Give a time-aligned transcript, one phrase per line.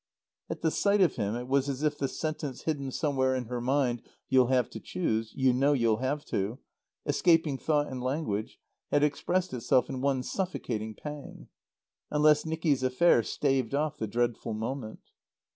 [0.49, 3.61] At the sight of him it was as if the sentence hidden somewhere in her
[3.61, 5.31] mind "You'll have to choose.
[5.35, 6.57] You know you'll have to"
[7.05, 8.57] escaping thought and language,
[8.89, 11.49] had expressed itself in one suffocating pang.
[12.09, 15.01] Unless Nicky's affair staved off the dreadful moment.